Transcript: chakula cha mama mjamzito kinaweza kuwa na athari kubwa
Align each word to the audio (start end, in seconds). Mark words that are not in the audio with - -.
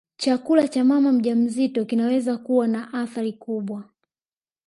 chakula 0.17 0.67
cha 0.67 0.83
mama 0.83 1.11
mjamzito 1.11 1.85
kinaweza 1.85 2.37
kuwa 2.37 2.67
na 2.67 2.93
athari 2.93 3.33
kubwa 3.33 3.83